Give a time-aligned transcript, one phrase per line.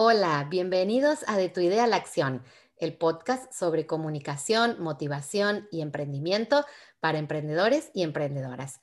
[0.00, 2.44] Hola, bienvenidos a De tu idea a la acción,
[2.76, 6.64] el podcast sobre comunicación, motivación y emprendimiento
[7.00, 8.80] para emprendedores y emprendedoras.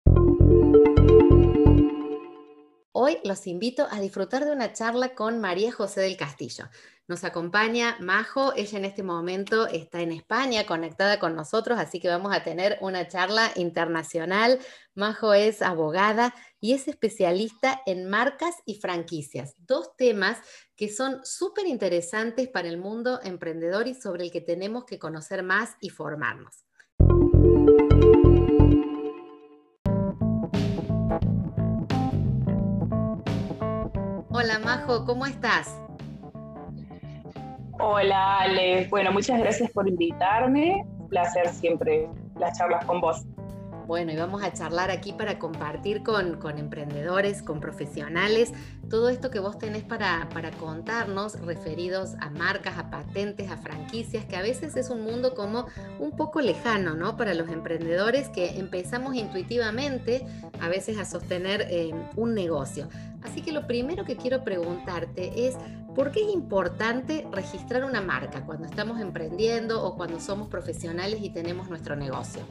[2.92, 6.66] Hoy los invito a disfrutar de una charla con María José del Castillo.
[7.08, 12.08] Nos acompaña Majo, ella en este momento está en España conectada con nosotros, así que
[12.08, 14.60] vamos a tener una charla internacional.
[14.96, 20.40] Majo es abogada y es especialista en marcas y franquicias, dos temas
[20.76, 25.44] que son súper interesantes para el mundo emprendedor y sobre el que tenemos que conocer
[25.44, 26.66] más y formarnos.
[34.32, 35.85] Hola Majo, ¿cómo estás?
[37.88, 40.84] Hola Ale, bueno, muchas gracias por invitarme.
[40.98, 43.24] Un placer siempre las charlas con vos.
[43.88, 48.52] Bueno, y vamos a charlar aquí para compartir con, emprendedores, con profesionales,
[48.90, 50.28] todo esto que vos tenés para,
[50.60, 55.68] contarnos referidos a marcas, a patentes, a franquicias, que a veces es un mundo como
[56.00, 57.16] un poco lejano, ¿no?
[57.16, 60.26] Para los emprendedores que empezamos intuitivamente
[60.60, 62.90] a veces a sostener eh, un negocio.
[63.22, 65.56] Así que lo primero que quiero preguntarte es,
[65.94, 71.30] ¿por qué es importante registrar una marca cuando estamos emprendiendo o cuando somos profesionales y
[71.30, 72.42] tenemos nuestro negocio?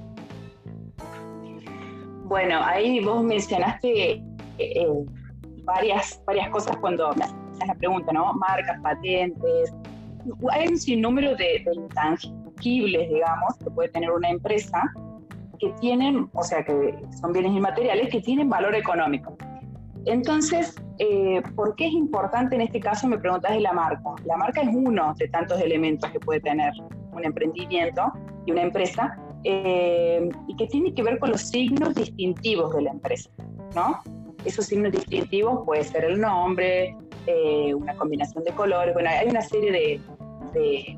[2.25, 4.23] Bueno, ahí vos mencionaste
[4.59, 4.87] eh,
[5.65, 8.33] varias, varias cosas cuando me haces la pregunta, ¿no?
[8.35, 9.75] Marcas, patentes.
[10.51, 14.83] Hay un sinnúmero de, intangibles, digamos, que puede tener una empresa
[15.61, 19.37] que tienen, o sea, que son bienes inmateriales que tienen valor económico.
[20.07, 23.07] Entonces, eh, ¿por qué es importante en este caso?
[23.07, 24.15] Me preguntas de la marca.
[24.25, 26.73] La marca es uno de tantos elementos que puede tener
[27.13, 28.13] un emprendimiento
[28.47, 32.91] y una empresa, eh, y que tiene que ver con los signos distintivos de la
[32.91, 33.31] empresa,
[33.75, 34.01] ¿no?
[34.45, 39.43] Esos signos distintivos puede ser el nombre, eh, una combinación de colores, bueno, hay una
[39.43, 40.01] serie de,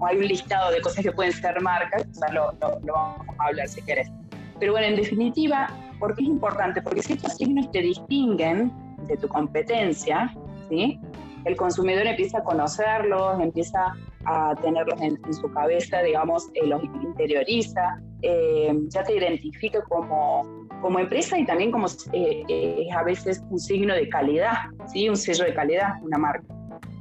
[0.06, 2.52] hay un listado de cosas que pueden ser marcas, o lo,
[2.84, 4.10] lo, vamos a hablar si querés.
[4.58, 6.82] Pero bueno, en definitiva, ¿por qué es importante?
[6.82, 8.72] Porque si estos signos te distinguen
[9.06, 10.34] de tu competencia,
[10.68, 10.98] ¿sí?
[11.46, 18.00] el consumidor empieza a conocerlos, empieza a tenerlos en, su cabeza, digamos, eh, los interioriza,
[18.22, 23.58] eh, ya te identifica como, como empresa y también como eh, es a veces un
[23.58, 24.54] signo de calidad,
[24.86, 25.08] ¿sí?
[25.08, 26.46] un sello de calidad, una marca.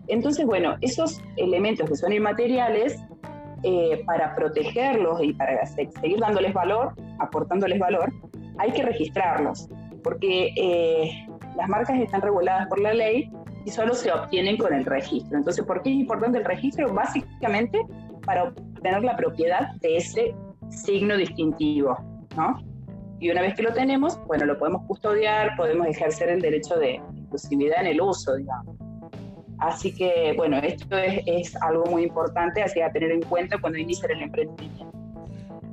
[0.08, 3.00] Entonces, bueno, esos elementos que son inmateriales,
[4.06, 8.14] para protegerlos y para seguir dándoles valor, aportándoles valor,
[8.60, 9.68] hay que registrarlos,
[10.04, 10.54] porque
[11.56, 13.32] las marcas están reguladas por la ley
[13.66, 15.38] y solo se obtienen con el registro.
[15.38, 16.94] Entonces, ¿por qué es importante el registro?
[16.94, 17.82] Básicamente
[18.26, 20.36] para obtener la propiedad de ese
[20.70, 21.98] signo distintivo,
[22.36, 22.62] ¿no?
[23.20, 26.96] Y una vez que lo tenemos, bueno, lo podemos custodiar, podemos ejercer el derecho de
[26.96, 28.76] exclusividad en el uso, digamos.
[29.60, 34.12] Así que, bueno, esto es, algo muy importante, así a tener en cuenta cuando iniciar
[34.12, 34.95] el emprendimiento.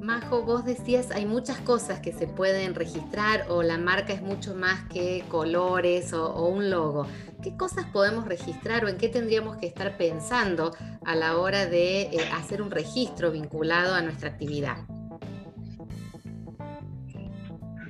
[0.02, 4.52] Majo, vos decías, hay muchas cosas que se pueden registrar o la marca es mucho
[4.52, 7.06] más que colores o, un logo.
[7.40, 10.72] ¿Qué cosas podemos registrar o en qué tendríamos que estar pensando
[11.04, 14.78] a la hora de eh, hacer un registro vinculado a nuestra actividad?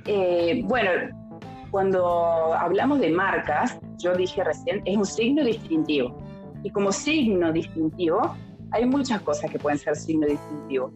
[0.05, 0.91] Eh, bueno,
[1.71, 6.15] cuando hablamos de marcas, yo dije recién, es un signo distintivo.
[6.61, 8.35] Y como signo distintivo,
[8.69, 10.93] hay muchas cosas que pueden ser signo distintivo.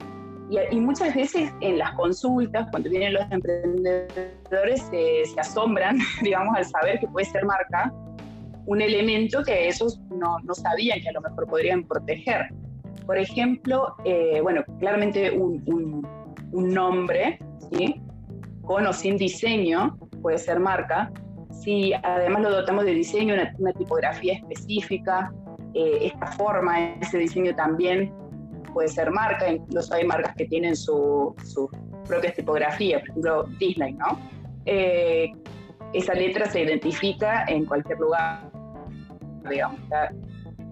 [0.49, 6.99] Y, muchas veces en las consultas, cuando vienen los emprendedores, se, asombran, digamos, al saber
[6.99, 7.93] que puede ser marca
[8.65, 12.49] un elemento que ellos no, no sabían que a lo mejor podrían proteger.
[13.05, 15.63] Por ejemplo, eh, bueno, claramente un,
[16.51, 17.39] un, nombre,
[17.71, 18.01] ¿sí?
[18.63, 21.09] con o sin diseño, puede ser marca.
[21.49, 25.31] Si además lo dotamos de diseño, una, tipografía específica,
[25.73, 28.11] eh, esta forma, ese diseño también
[28.73, 31.69] puede ser marca, incluso hay marcas que tienen su, su
[32.07, 34.19] propia tipografía, por ejemplo Disney, ¿no?
[34.65, 35.31] Eh,
[35.93, 38.49] esa letra se identifica en cualquier lugar,
[39.49, 39.79] digamos,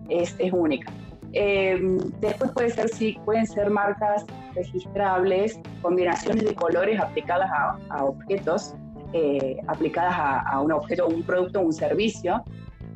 [0.09, 0.91] es, es, única.
[1.33, 1.79] Eh,
[2.19, 7.49] después puede ser, sí, pueden ser marcas registrables, combinaciones de colores aplicadas
[7.89, 8.75] a, objetos,
[9.13, 12.43] eh, aplicadas a, a, un objeto, un producto, un servicio,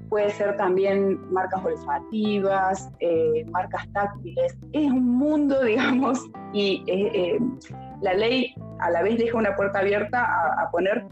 [0.09, 4.57] puede ser también marcas olfativas, eh, marcas táctiles.
[4.73, 6.19] Es un mundo, digamos,
[6.51, 7.39] y eh, eh,
[8.01, 10.25] la ley a la vez deja una puerta abierta
[10.61, 11.05] a, poner,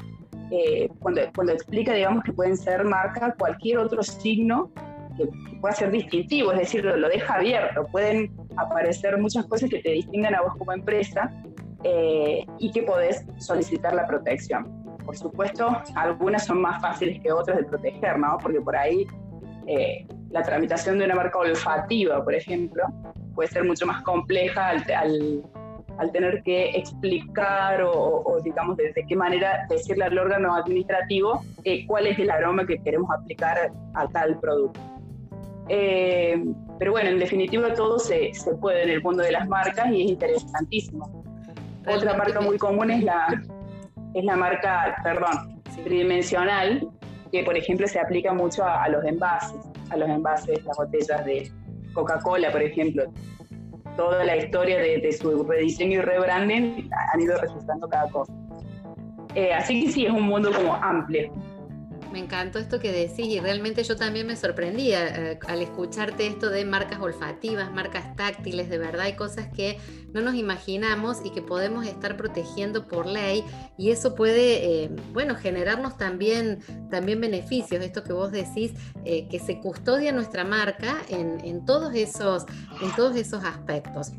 [1.00, 4.72] cuando, cuando explica, digamos, que pueden ser marcas cualquier otro signo
[5.18, 5.28] que
[5.60, 7.86] pueda ser distintivo, es decir, lo, deja abierto.
[7.92, 11.32] Pueden aparecer muchas cosas que te distinguen a vos como empresa
[12.60, 14.87] y que podés solicitar la protección.
[15.08, 18.38] Por supuesto, algunas son más fáciles que otras de proteger, ¿no?
[18.42, 19.08] Porque por ahí,
[19.66, 22.84] eh, la tramitación de una marca olfativa, por ejemplo,
[23.34, 24.84] puede ser mucho más compleja al,
[25.98, 32.08] al, tener que explicar o, digamos, de, qué manera decirle al órgano administrativo eh, cuál
[32.08, 34.82] es el aroma que queremos aplicar a tal producto.
[35.70, 36.44] Eh,
[36.80, 40.04] pero bueno, en definitiva todo se, se, puede en el mundo de las marcas y
[40.04, 41.24] es interesantísimo.
[41.88, 43.42] Otra marca muy común es la,
[44.14, 46.88] es la marca, perdón, tridimensional,
[47.32, 49.60] que por ejemplo se aplica mucho a, los envases,
[49.90, 51.52] a los envases, las botellas de
[51.94, 53.04] Coca-Cola, por ejemplo.
[53.96, 58.34] Toda la historia de, su rediseño y rebranding han ido registrando cada cosa.
[59.34, 61.32] Eh, así que sí, es un mundo como amplio.
[62.12, 66.50] Me encantó esto que decís y realmente yo también me sorprendía eh, al escucharte esto
[66.50, 69.78] de marcas olfativas, marcas táctiles, de verdad hay cosas que
[70.14, 73.44] no nos imaginamos y que podemos estar protegiendo por ley
[73.78, 76.60] y eso puede, eh, bueno, generarnos también,
[76.90, 78.74] también beneficios, esto que vos decís,
[79.06, 82.46] eh, que se custodia nuestra marca en, todos esos,
[82.82, 84.12] en todos esos aspectos.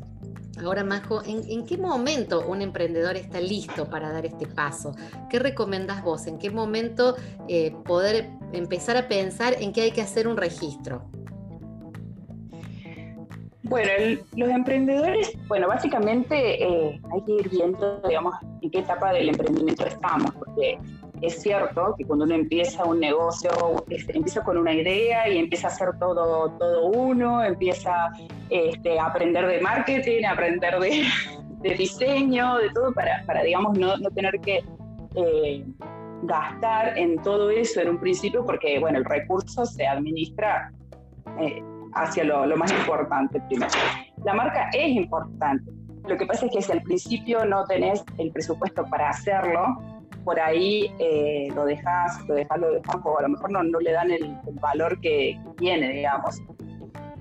[0.65, 4.95] Ahora, Majo, ¿en, qué momento un emprendedor está listo para dar este paso?
[5.29, 6.27] ¿Qué recomendás vos?
[6.27, 7.15] ¿En qué momento
[7.47, 11.09] eh, poder empezar a pensar en que hay que hacer un registro?
[13.63, 13.89] Bueno,
[14.37, 19.85] los emprendedores, bueno, básicamente eh, hay que ir viendo, digamos, en qué etapa del emprendimiento
[19.85, 20.79] estamos, porque
[21.21, 23.51] es cierto que cuando uno empieza un negocio,
[23.89, 28.11] empieza con una idea y empieza a hacer todo, todo uno, empieza
[28.49, 30.79] este, a aprender de marketing, a aprender
[31.61, 34.63] de, diseño, de todo, para, para digamos, no, no tener que
[35.15, 35.65] eh,
[36.23, 40.71] gastar en todo eso en un principio, porque, bueno, el recurso se administra
[41.41, 41.61] eh,
[41.93, 43.71] hacia lo, lo más importante primero.
[44.23, 45.71] La marca es importante.
[46.07, 49.77] Lo que pasa es que si al principio no tenés el presupuesto para hacerlo,
[50.23, 53.79] por ahí eh, lo dejas, lo dejas, lo dejas, o a lo mejor no, no
[53.79, 56.41] le dan el, valor que, tiene, digamos.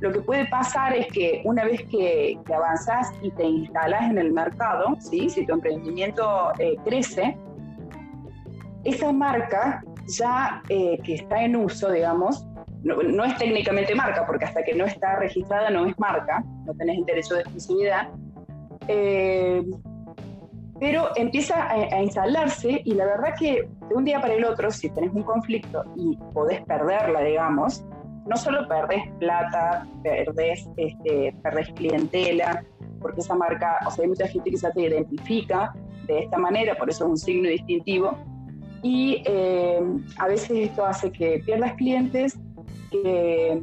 [0.01, 4.19] Lo que puede pasar es que una vez que, que avanzás y te instalas en
[4.19, 5.29] el mercado, ¿sí?
[5.29, 7.37] si tu emprendimiento eh, crece,
[8.85, 12.47] esa marca ya eh, que está en uso, digamos,
[12.97, 17.05] no, es técnicamente marca, porque hasta que no está registrada no es marca, no tenés
[17.07, 18.09] derecho de exclusividad,
[18.89, 19.63] eh,
[20.81, 24.89] pero empieza a, instalarse y la verdad que de un día para el otro, si
[24.91, 27.85] tenés un conflicto y podés perderla, digamos,
[28.27, 31.35] no solo perdés plata, perdés, este,
[31.75, 32.65] clientela,
[33.01, 35.75] porque esa marca, o sea, hay mucha gente que se te identifica
[36.07, 38.17] de esta manera, por eso es un signo distintivo,
[38.83, 39.81] y eh,
[40.19, 42.39] a veces esto hace que pierdas clientes,
[42.91, 43.63] que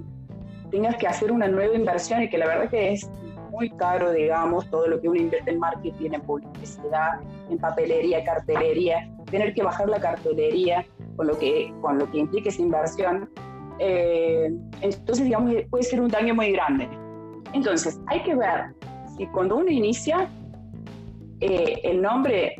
[0.71, 3.09] tengas que hacer una nueva inversión y que la verdad que es
[3.51, 9.09] muy caro, digamos, todo lo que uno invierte en marketing, en publicidad, en papelería, cartelería,
[9.31, 10.85] tener que bajar la cartelería
[11.15, 13.29] con lo que, con lo que implica esa inversión.
[13.79, 16.89] Eh, entonces, digamos, puede ser un daño muy grande.
[17.53, 18.73] Entonces, hay que ver
[19.17, 20.29] si cuando uno inicia,
[21.39, 22.55] eh, el nombre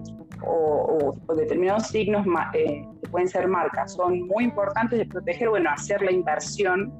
[0.45, 6.01] o, determinados signos eh, que pueden ser marcas son muy importantes de proteger, bueno, hacer
[6.01, 6.93] la inversión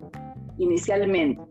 [0.58, 1.42] inicialmente.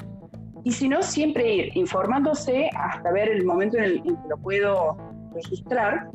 [0.64, 4.96] Y si no, siempre ir informándose hasta ver el momento en el que lo puedo
[5.34, 6.08] registrar,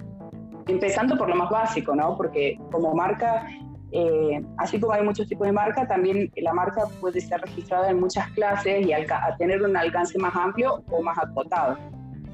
[0.67, 2.17] empezando por lo más básico, ¿no?
[2.17, 3.45] Porque como marca,
[3.91, 7.99] eh, así como hay muchos tipos de marca, también la marca puede ser registrada en
[7.99, 9.05] muchas clases y a
[9.37, 11.77] tener un alcance más amplio o más acotado.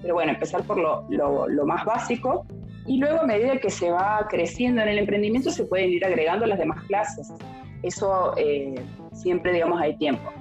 [0.01, 2.45] Pero bueno, empezar por lo, lo, más básico
[2.87, 6.45] y luego a medida que se va creciendo en el emprendimiento se pueden ir agregando
[6.45, 7.31] las demás clases.
[7.83, 8.75] Eso eh,
[9.13, 10.31] siempre, digamos, hay tiempo.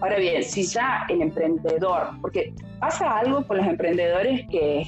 [0.00, 4.84] Ahora bien, si ya el emprendedor, porque pasa algo con los emprendedores que,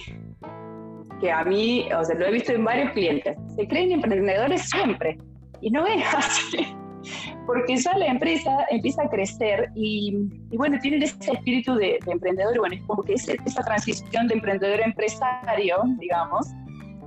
[1.20, 5.18] que a mí, o sea, lo he visto en varios clientes, se creen emprendedores siempre
[5.60, 6.66] y no es así,
[7.46, 10.16] porque ya la empresa empieza a crecer y,
[10.52, 14.80] bueno, tienen ese espíritu de, emprendedor, y bueno, es como que esa transición de emprendedor
[14.80, 16.46] a empresario, digamos,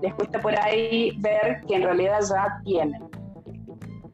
[0.03, 3.01] les cuesta por ahí ver que en realidad ya tienen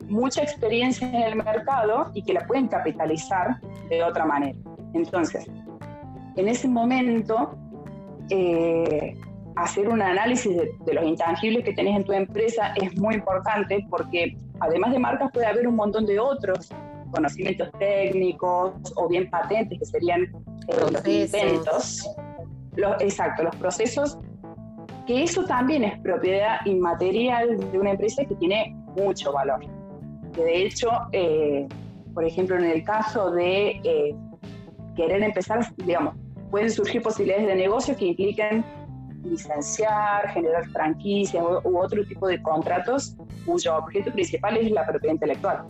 [0.08, 4.58] mucha experiencia en el mercado y que la pueden capitalizar de otra manera.
[4.94, 5.48] Entonces,
[6.36, 7.58] en ese momento,
[8.30, 9.18] eh,
[9.56, 14.38] hacer un análisis de, los intangibles que tenés en tu empresa es muy importante porque
[14.60, 16.70] además de marcas puede haber un montón de otros
[17.12, 22.08] conocimientos técnicos o bien patentes que serían eh, los intentos.
[22.76, 24.20] Los, exacto, los procesos,
[25.10, 29.60] que eso también es propiedad inmaterial de una empresa que tiene mucho valor
[30.36, 31.68] de hecho, eh,
[32.14, 34.16] por ejemplo, en el caso de eh,
[34.96, 36.16] querer empezar, digamos,
[36.52, 38.64] pueden surgir posibilidades de negocio que impliquen
[39.24, 45.66] licenciar, generar franquicias u, otro tipo de contratos cuyo objeto principal es la propiedad intelectual.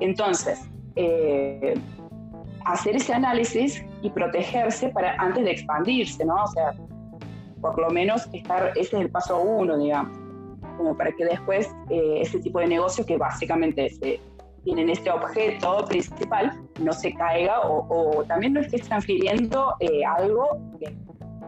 [0.00, 1.74] Entonces, eh,
[2.64, 6.42] hacer ese análisis y protegerse para antes de expandirse, ¿no?
[6.42, 6.74] O sea,
[7.60, 10.16] por lo menos estar, ese es el paso uno, digamos,
[10.76, 14.20] como para que después eh, ese tipo de negocio que básicamente se,
[14.64, 20.58] tienen este objeto principal no se caiga o, también no estés transfiriendo eh, algo,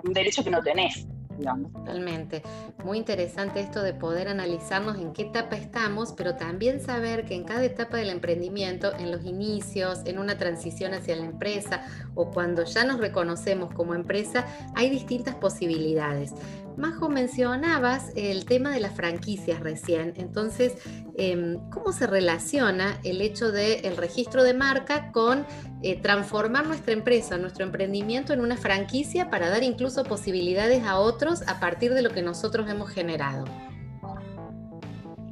[0.05, 1.07] un derecho que no tenés.
[1.41, 2.43] Totalmente.
[2.85, 7.45] Muy interesante esto de poder analizarnos en qué etapa estamos, pero también saber que en
[7.45, 12.65] cada etapa del emprendimiento, en los inicios, en una transición hacia la empresa o cuando
[12.65, 16.33] ya nos reconocemos como empresa, hay distintas posibilidades.
[16.77, 20.77] Majo, mencionabas el tema de las franquicias recién, entonces,
[21.17, 25.45] em, ¿cómo se relaciona el hecho del registro de marca con
[25.83, 31.47] eh, transformar nuestra empresa, nuestro emprendimiento en una franquicia para dar incluso posibilidades a otros
[31.49, 33.45] a partir de lo que nosotros hemos generado?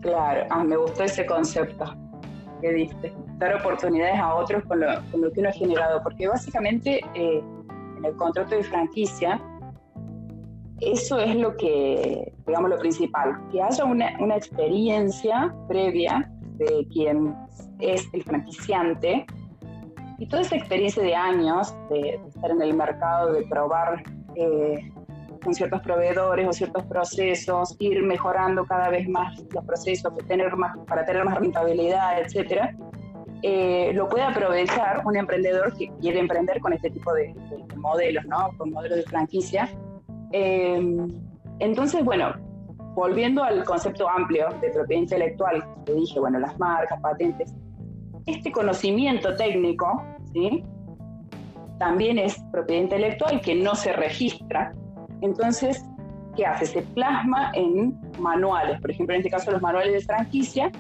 [0.00, 1.96] Claro, ah, me gustó ese concepto
[2.60, 4.86] que diste, dar oportunidades a otros con lo,
[5.32, 7.42] que uno ha generado, porque básicamente eh,
[7.96, 9.40] en el contrato de franquicia,
[10.80, 17.34] eso es lo que, digamos, lo principal, que haya una, una experiencia previa de quien
[17.78, 19.26] es el franquiciante
[20.18, 24.02] y toda esa experiencia de años de, estar en el mercado, de probar
[24.34, 24.92] eh,
[25.42, 30.76] con ciertos proveedores o ciertos procesos, ir mejorando cada vez más los procesos tener más,
[30.88, 32.74] para tener más rentabilidad, etcétera,
[33.42, 37.34] eh, lo puede aprovechar un emprendedor que quiere emprender con este tipo de,
[37.76, 38.50] modelos, ¿no?
[38.58, 39.70] Con modelos de franquicia.
[40.32, 41.06] Eh,
[41.60, 42.34] entonces, bueno,
[42.94, 47.54] volviendo al concepto amplio de propiedad intelectual, que dije, bueno, las marcas, patentes,
[48.26, 50.62] este conocimiento técnico, ¿sí?
[51.78, 54.74] También es propiedad intelectual que no se registra.
[55.22, 55.84] Entonces,
[56.36, 56.66] ¿qué hace?
[56.66, 58.80] Se plasma en manuales.
[58.80, 60.72] Por ejemplo, en este caso, los manuales de franquicia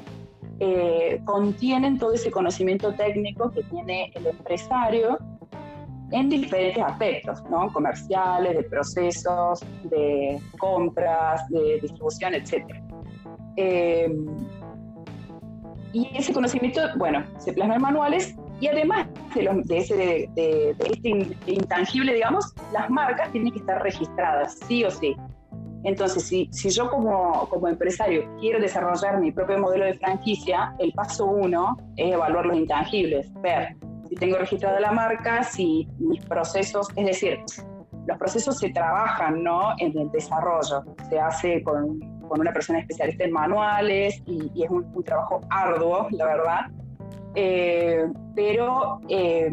[0.60, 5.18] eh, contienen todo ese conocimiento técnico que tiene el empresario
[6.10, 7.72] en diferentes aspectos, ¿no?
[7.72, 12.64] comerciales, de procesos, de compras, de distribución, etc.
[15.92, 19.96] Y ese conocimiento, bueno, se plasma en manuales y además de, ese,
[20.34, 21.08] de, este
[21.46, 25.16] intangible, digamos, las marcas tienen que estar registradas, sí o sí.
[25.84, 30.92] Entonces, si, si yo como, como, empresario quiero desarrollar mi propio modelo de franquicia, el
[30.92, 33.76] paso uno es evaluar los intangibles, ver
[34.08, 37.38] si tengo registrada la marca, si mis procesos, es decir,
[38.06, 39.74] los procesos se trabajan ¿no?
[39.78, 45.02] en el desarrollo, se hace con con una persona especialista en manuales y, es un,
[45.02, 46.60] trabajo arduo, la verdad.
[47.34, 49.50] Eh, pero eh,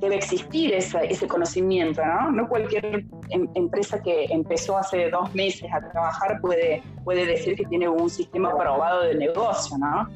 [0.00, 2.30] debe existir ese conocimiento, ¿no?
[2.30, 7.64] No cualquier em, empresa que empezó hace dos meses a trabajar puede, puede decir que
[7.64, 10.08] tiene un sistema probado de negocio, ¿no?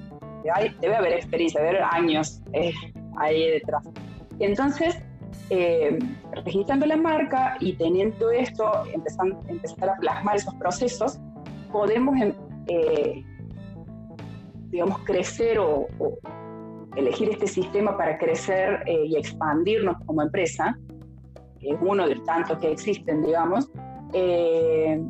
[0.80, 2.72] debe haber experiencia, debe haber años eh,
[3.20, 3.84] ahí detrás.
[4.38, 4.98] Entonces,
[6.44, 11.18] registrando la marca y teniendo esto, empezando, empezar a plasmar esos procesos,
[11.72, 12.34] podemos, em,
[12.68, 13.24] eh,
[14.70, 15.86] digamos, crecer o,
[16.96, 20.76] elegir este sistema para crecer eh, y expandirnos como empresa,
[21.60, 23.70] es uno de tantos que existen, digamos,
[24.12, 25.00] eh,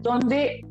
[0.00, 0.64] donde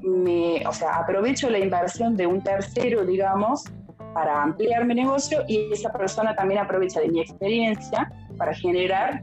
[0.00, 3.64] me, o sea, aprovecho la inversión de un tercero, digamos,
[4.14, 9.22] para ampliar mi negocio y esa persona también aprovecha de mi experiencia para generar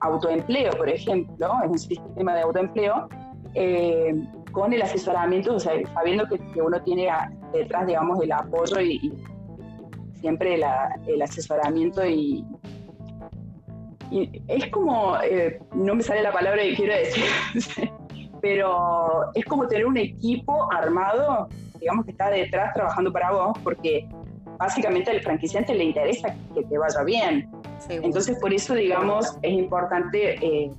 [0.00, 3.08] autoempleo, por ejemplo, es un sistema de autoempleo,
[3.54, 4.14] eh,
[4.52, 7.08] con el asesoramiento, sabiendo que, uno tiene
[7.52, 9.12] detrás, digamos, el apoyo y,
[10.20, 10.60] siempre
[11.06, 12.44] el asesoramiento y,
[14.48, 17.24] es como, eh, no me sale la palabra que quiero decir,
[18.40, 24.08] pero es como tener un equipo armado, digamos, que está detrás trabajando para vos, porque
[24.58, 27.50] básicamente al franquiciante le interesa que te vaya bien.
[27.88, 30.70] Entonces, por eso, digamos, es importante eh,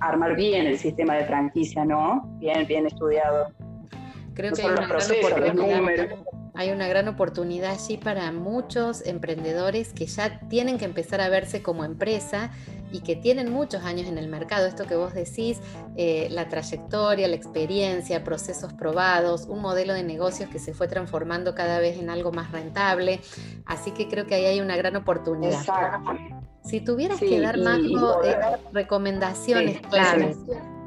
[0.00, 2.22] armar bien el sistema de franquicia, ¿no?
[2.38, 3.48] Bien, bien estudiado.
[4.34, 6.08] Creo que hay una, gran
[6.54, 11.62] hay una gran oportunidad allí para muchos emprendedores que ya tienen que empezar a verse
[11.62, 12.50] como empresa
[12.92, 14.66] y que tienen muchos años en el mercado.
[14.66, 15.60] Esto que vos decís,
[15.96, 21.54] eh, la trayectoria, la experiencia, procesos probados, un modelo de negocios que se fue transformando
[21.54, 23.20] cada vez en algo más rentable.
[23.66, 25.60] Así que creo que ahí hay una gran oportunidad.
[25.60, 26.12] Exacto.
[26.64, 28.36] Si tuvieras que dar, más eh,
[28.72, 30.36] recomendaciones claves,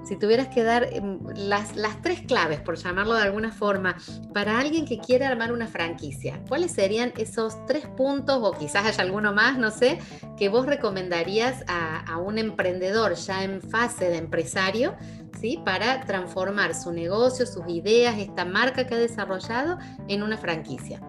[0.04, 3.96] si tuvieras que dar em, las, tres claves, por llamarlo de alguna forma,
[4.34, 9.04] para alguien que quiere armar una franquicia, ¿cuáles serían esos tres puntos o quizás haya
[9.04, 10.00] alguno más, no sé,
[10.38, 14.96] que vos recomendarías a, a un emprendedor ya en fase de empresario,
[15.40, 15.62] ¿sí?
[15.64, 21.00] Para transformar su negocio, sus ideas, esta marca que ha desarrollado en una franquicia.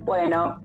[0.00, 0.60] Bueno,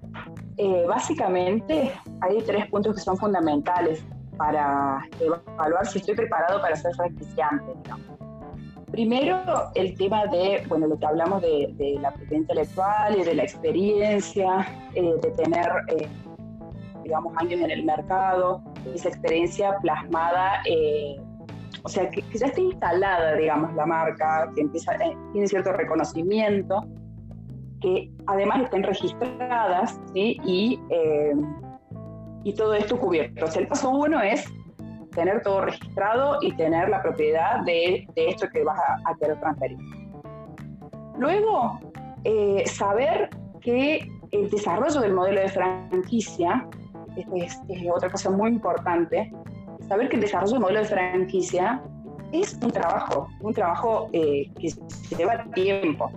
[0.62, 4.04] Eh, básicamente hay tres puntos que son fundamentales
[4.40, 7.74] para evaluar si estoy preparado para ser franquiciante.
[8.92, 9.38] Primero,
[9.76, 14.68] el tema de, bueno, lo que hablamos de, la propiedad intelectual y de la experiencia,
[14.96, 16.08] eh, de tener, eh,
[17.04, 18.64] digamos, años en el mercado,
[18.96, 20.64] esa experiencia plasmada,
[21.84, 24.94] o sea, que, ya está instalada, digamos, la marca, que empieza,
[25.34, 26.86] tiene cierto reconocimiento,
[27.82, 31.34] que además estén registradas y, eh,
[32.44, 33.46] y todo esto cubierto.
[33.58, 34.46] el paso uno es
[35.12, 39.78] tener todo registrado y tener la propiedad de, de esto que vas a, querer transferir.
[41.18, 41.80] Luego,
[42.24, 43.30] eh, saber
[43.60, 46.68] que el desarrollo del modelo de franquicia,
[47.36, 49.32] es, es, otra cosa muy importante,
[49.88, 51.82] saber que el desarrollo del modelo de franquicia
[52.32, 54.72] es un trabajo, un trabajo eh, que
[55.18, 56.12] lleva tiempo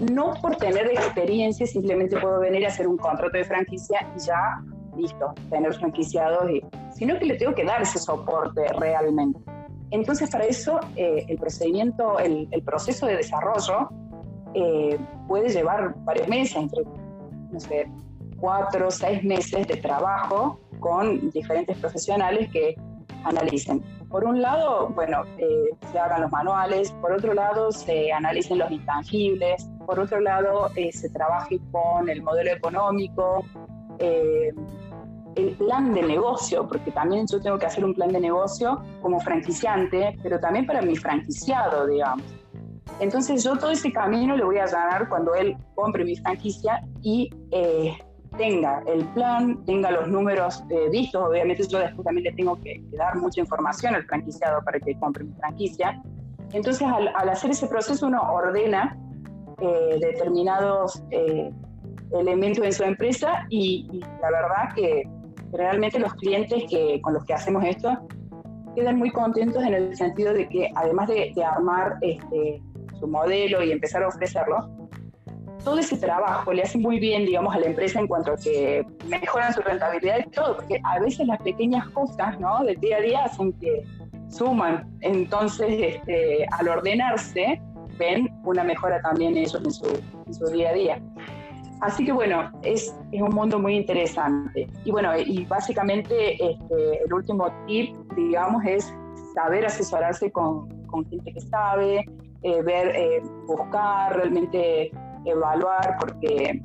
[0.00, 4.62] no por tener experiencia simplemente puedo venir a hacer un contrato de franquicia y ya,
[4.96, 6.50] listo, tener franquiciados,
[6.94, 9.38] sino que le tengo que dar ese soporte realmente.
[9.90, 13.88] Entonces, para eso, eh, el procedimiento, el, proceso de desarrollo
[14.54, 14.98] eh,
[15.28, 16.82] puede llevar varios meses, entre,
[17.50, 17.88] no sé,
[18.38, 22.74] cuatro o seis meses de trabajo con diferentes profesionales que
[23.24, 28.58] analicen por un lado, bueno, eh, se hagan los manuales, por otro lado, se analicen
[28.58, 33.44] los intangibles, por otro lado, eh, se trabaje con el modelo económico,
[33.98, 34.54] eh,
[35.36, 39.20] el plan de negocio, porque también yo tengo que hacer un plan de negocio como
[39.20, 42.24] franquiciante, pero también para mi franquiciado, digamos.
[43.00, 47.30] Entonces yo todo ese camino le voy a allanar cuando él compre mi franquicia y
[48.36, 52.82] tenga el plan, tenga los números eh, vistos, obviamente yo después también le tengo que,
[52.92, 56.02] dar mucha información al franquiciado para que compre mi franquicia.
[56.52, 58.96] Entonces al, hacer ese proceso uno ordena
[59.60, 61.50] eh, determinados eh,
[62.12, 65.08] elementos en su empresa y, la verdad que
[65.52, 68.06] realmente los clientes que, con los que hacemos esto
[68.74, 72.62] quedan muy contentos en el sentido de que además de, armar este,
[72.98, 74.68] su modelo y empezar a ofrecerlo,
[75.64, 78.86] todo ese trabajo le hace muy bien, digamos, a la empresa en cuanto a que
[79.08, 82.62] mejoran su rentabilidad y todo, porque a veces las pequeñas cosas, ¿no?
[82.64, 83.82] Del día a día hacen que
[84.28, 84.88] suman.
[85.00, 87.60] Entonces, este, al ordenarse,
[87.98, 91.02] ven una mejora también en en su día a día.
[91.80, 94.66] Así que bueno, es, es, un mundo muy interesante.
[94.84, 98.94] Y bueno, y básicamente este, el último tip, digamos, es
[99.34, 102.06] saber asesorarse con, con gente que sabe,
[102.42, 104.90] eh, ver, eh, buscar realmente
[105.24, 106.62] evaluar, porque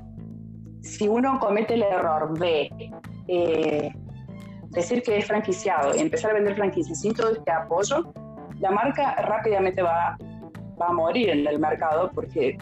[0.82, 2.70] si uno comete el error de
[3.28, 3.92] eh,
[4.70, 8.14] decir que es franquiciado y empezar a vender franquicias sin todo este apoyo,
[8.60, 10.18] la marca rápidamente va,
[10.80, 12.58] va a morir en el mercado porque,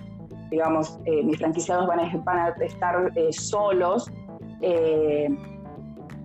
[0.49, 4.09] digamos, eh, mis franquiciados van a, van a estar eh, solos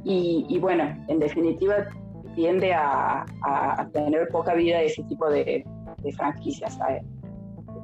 [0.05, 1.87] y, bueno, en definitiva
[2.35, 5.65] tiende a, a, tener poca vida ese tipo de,
[5.99, 6.75] de franquicias.
[6.75, 7.03] ¿sabes?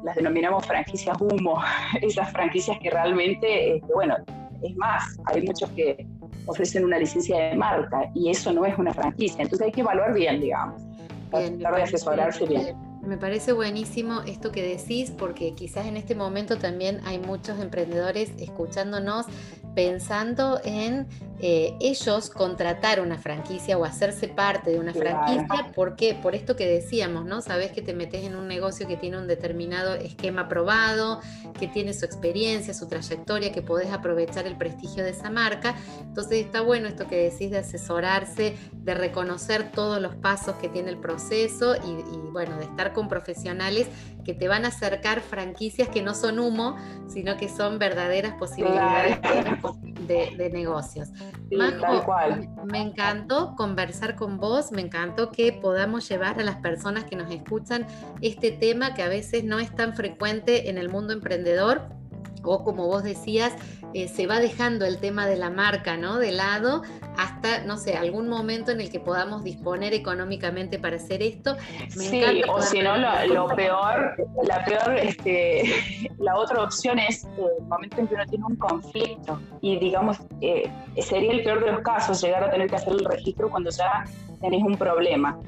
[0.03, 1.61] las denominamos franquicias humo,
[2.03, 4.17] esas franquicias que realmente, este, bueno,
[4.63, 6.07] es más, hay muchos que
[6.47, 10.13] ofrecen una licencia de marca y eso no es una franquicia, entonces hay que evaluar
[10.15, 10.83] bien, digamos,
[11.33, 12.90] bien, tratar de asesorarse bien.
[13.03, 18.31] Me parece buenísimo esto que decís porque quizás en este momento también hay muchos emprendedores
[18.39, 19.27] escuchándonos
[19.75, 21.07] pensando en
[21.43, 26.67] eh, ellos contratar una franquicia o hacerse parte de una franquicia, porque por esto que
[26.67, 27.41] decíamos, ¿no?
[27.41, 31.21] Sabes que te metes en un negocio que tiene un determinado esquema probado,
[31.59, 35.75] que tiene su experiencia, su trayectoria, que podés aprovechar el prestigio de esa marca.
[36.03, 40.91] Entonces está bueno esto que decís de asesorarse, de reconocer todos los pasos que tiene
[40.91, 43.87] el proceso y, y bueno, de estar con profesionales
[44.25, 46.77] que te van a acercar franquicias que no son humo,
[47.09, 49.19] sino que son verdaderas posibilidades
[50.11, 51.09] de, negocios.
[52.65, 57.31] me encantó conversar con vos, me encantó que podamos llevar a las personas que nos
[57.31, 57.87] escuchan
[58.21, 62.00] este tema que a veces no es tan frecuente en el mundo emprendedor
[62.43, 63.55] o como vos decías,
[63.95, 66.19] eh, se va dejando el tema de la marca, ¿no?
[66.19, 66.83] De lado
[67.17, 71.57] hasta, no sé, algún momento en el que podamos disponer económicamente para hacer esto.
[71.89, 77.99] sí, o si no, lo, peor, la peor, este, la otra opción es el momento
[77.99, 80.71] en que uno tiene un conflicto y digamos, eh,
[81.03, 84.05] sería el peor de los casos llegar a tener que hacer el registro cuando ya
[84.41, 85.39] tenés un problema.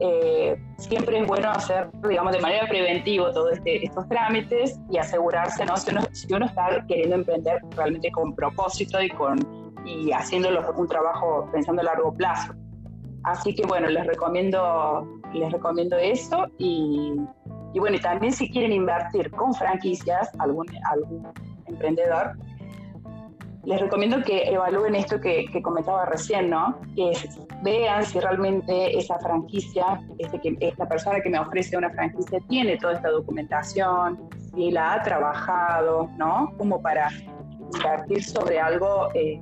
[0.00, 5.64] Eh, siempre es bueno hacer, digamos, de manera preventiva todos este, estos trámites y asegurarse,
[5.64, 5.76] ¿no?
[5.76, 9.38] Si uno, si uno, está queriendo emprender realmente con propósito y, con,
[9.84, 12.54] y haciéndolo un trabajo pensando a largo plazo.
[13.24, 17.14] Así que bueno, les recomiendo, les recomiendo eso y,
[17.72, 21.28] y bueno, y también si quieren invertir con franquicias, algún, algún
[21.66, 22.32] emprendedor,
[23.64, 26.80] les recomiendo que evalúen esto que, comentaba recién, ¿no?
[26.96, 27.12] Que
[27.62, 32.76] vean si realmente esa franquicia, este que, esta persona que me ofrece una franquicia tiene
[32.78, 36.52] toda esta documentación, si la ha trabajado, ¿no?
[36.58, 37.08] Como para
[37.72, 39.40] invertir sobre algo eh,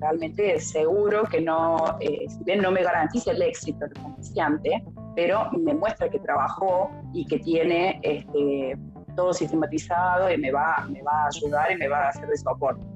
[0.00, 4.84] realmente seguro, que no, eh, si bien no me garantiza el éxito del comerciante,
[5.16, 8.76] pero me muestra que trabajó y que tiene este,
[9.16, 12.36] todo sistematizado y me va, me va a ayudar y me va a hacer de
[12.36, 12.91] soporte.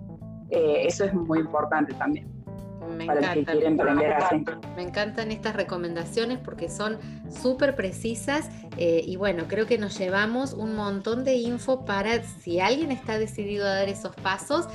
[0.50, 2.36] Eh, eso es muy importante también.
[2.96, 3.54] Me encanta.
[4.76, 6.98] Me encantan estas recomendaciones porque son
[7.30, 12.60] súper precisas eh, y bueno, creo que nos llevamos un montón de info para si
[12.60, 14.68] alguien está decidido a dar esos pasos,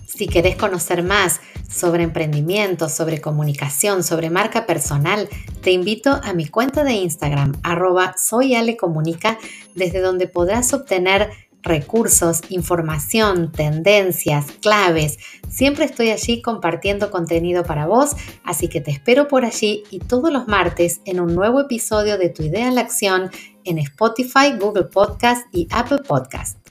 [0.07, 1.41] Si querés conocer más
[1.77, 5.29] sobre emprendimiento, sobre comunicación, sobre marca personal,
[5.63, 9.39] te invito a mi cuenta de Instagram, arroba soyalecomunica,
[9.75, 11.31] desde donde podrás obtener
[11.63, 15.19] recursos, información, tendencias, claves.
[15.49, 18.13] Siempre estoy allí compartiendo contenido para vos,
[18.45, 22.31] así que te espero por allí y todos los martes en un nuevo episodio de
[22.31, 23.31] Tu idea en la acción
[23.65, 26.66] en Spotify, Google Podcast y Apple Podcast.